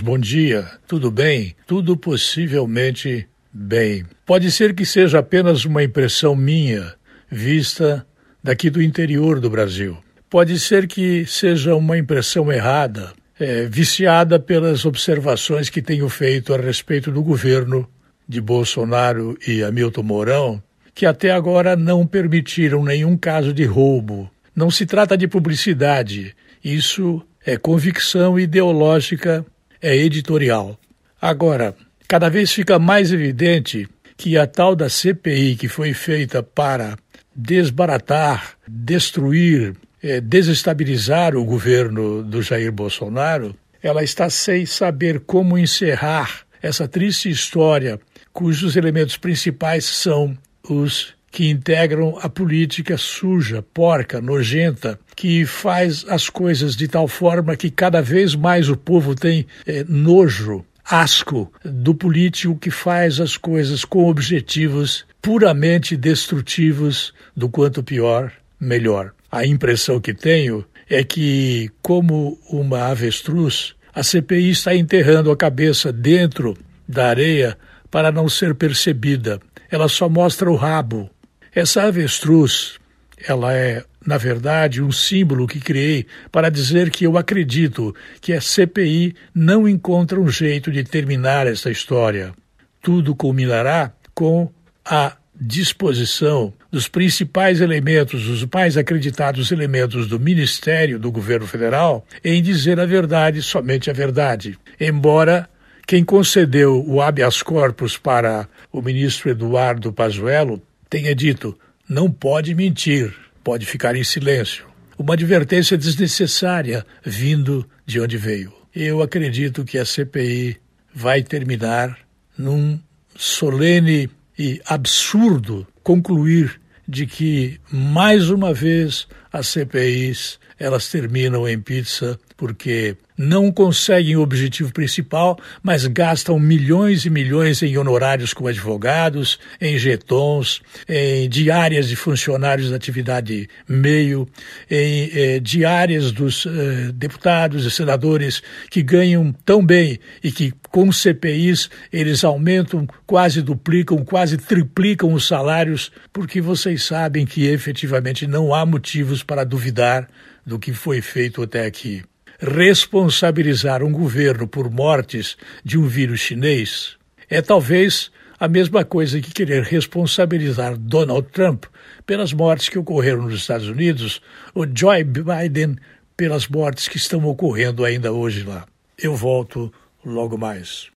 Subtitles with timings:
[0.00, 1.56] Bom dia, tudo bem?
[1.66, 4.04] Tudo possivelmente bem.
[4.24, 6.94] Pode ser que seja apenas uma impressão minha,
[7.28, 8.06] vista
[8.40, 9.98] daqui do interior do Brasil.
[10.30, 16.58] Pode ser que seja uma impressão errada, é, viciada pelas observações que tenho feito a
[16.58, 17.88] respeito do governo
[18.26, 20.62] de Bolsonaro e Hamilton Mourão,
[20.94, 24.30] que até agora não permitiram nenhum caso de roubo.
[24.54, 29.44] Não se trata de publicidade, isso é convicção ideológica,
[29.80, 30.78] é editorial.
[31.20, 31.74] Agora,
[32.06, 36.96] cada vez fica mais evidente que a tal da CPI que foi feita para
[37.34, 46.40] desbaratar, destruir, é, desestabilizar o governo do Jair Bolsonaro, ela está sem saber como encerrar
[46.60, 48.00] essa triste história,
[48.32, 50.36] cujos elementos principais são
[50.68, 57.54] os que integram a política suja, porca, nojenta, que faz as coisas de tal forma
[57.54, 63.36] que cada vez mais o povo tem é, nojo, asco do político que faz as
[63.36, 69.12] coisas com objetivos puramente destrutivos, do quanto pior, melhor.
[69.30, 75.92] A impressão que tenho é que, como uma avestruz, a CPI está enterrando a cabeça
[75.92, 76.56] dentro
[76.88, 77.56] da areia
[77.92, 79.38] para não ser percebida.
[79.70, 81.08] Ela só mostra o rabo.
[81.54, 82.78] Essa avestruz,
[83.26, 88.40] ela é, na verdade, um símbolo que criei para dizer que eu acredito que a
[88.40, 92.32] CPI não encontra um jeito de terminar essa história.
[92.80, 94.50] Tudo culminará com
[94.84, 102.42] a disposição dos principais elementos, os mais acreditados elementos do Ministério do Governo Federal em
[102.42, 104.58] dizer a verdade, somente a verdade.
[104.80, 105.48] Embora
[105.86, 111.58] quem concedeu o habeas corpus para o ministro Eduardo Pazuello tenha dito:
[111.88, 114.66] não pode mentir, pode ficar em silêncio.
[114.98, 118.52] Uma advertência desnecessária vindo de onde veio.
[118.74, 120.56] Eu acredito que a CPI
[120.94, 121.98] vai terminar
[122.36, 122.78] num
[123.16, 132.18] solene e absurdo concluir de que mais uma vez as CPIs elas terminam em pizza
[132.36, 139.40] porque não conseguem o objetivo principal, mas gastam milhões e milhões em honorários com advogados,
[139.60, 144.28] em jetons, em diárias de funcionários da atividade meio,
[144.70, 148.40] em eh, diárias dos eh, deputados e senadores
[148.70, 155.26] que ganham tão bem e que com CPIs eles aumentam, quase duplicam, quase triplicam os
[155.26, 160.08] salários, porque vocês sabem que efetivamente não há motivos para duvidar
[160.44, 162.02] do que foi feito até aqui
[162.38, 166.96] responsabilizar um governo por mortes de um vírus chinês
[167.28, 171.64] é talvez a mesma coisa que querer responsabilizar Donald Trump
[172.06, 174.22] pelas mortes que ocorreram nos Estados Unidos
[174.54, 175.76] ou Joe Biden
[176.16, 178.64] pelas mortes que estão ocorrendo ainda hoje lá.
[178.96, 179.72] Eu volto
[180.04, 180.86] logo mais.